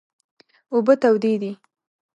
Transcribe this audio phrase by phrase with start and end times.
[0.73, 1.51] اوبه تودې دي